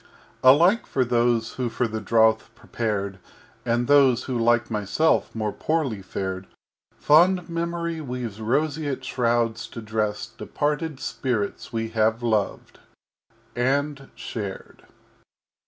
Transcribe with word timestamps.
_]XI 0.03 0.49
Alike 0.49 0.87
for 0.87 1.05
those 1.05 1.53
who 1.53 1.69
for 1.69 1.87
the 1.87 2.01
Drouth 2.01 2.45
prepared 2.55 3.19
And 3.67 3.85
those 3.85 4.23
who, 4.23 4.35
like 4.35 4.71
myself, 4.71 5.29
more 5.35 5.51
poorly 5.51 6.01
fared, 6.01 6.47
Fond 6.97 7.47
Memory 7.47 8.01
weaves 8.01 8.41
Roseate 8.41 9.05
Shrouds 9.05 9.67
to 9.67 9.79
dress 9.79 10.25
Departed 10.25 10.99
Spirits 10.99 11.71
we 11.71 11.89
have 11.89 12.23
loved 12.23 12.79
and 13.55 14.09
shared. 14.15 14.87